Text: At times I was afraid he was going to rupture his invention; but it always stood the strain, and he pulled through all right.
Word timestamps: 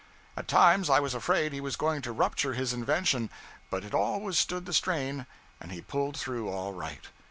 At 0.35 0.47
times 0.47 0.89
I 0.89 0.99
was 0.99 1.13
afraid 1.13 1.53
he 1.53 1.61
was 1.61 1.75
going 1.75 2.01
to 2.01 2.11
rupture 2.11 2.53
his 2.55 2.73
invention; 2.73 3.29
but 3.69 3.83
it 3.83 3.93
always 3.93 4.39
stood 4.39 4.65
the 4.65 4.73
strain, 4.73 5.27
and 5.59 5.71
he 5.71 5.79
pulled 5.83 6.17
through 6.17 6.49
all 6.49 6.73
right. 6.73 7.05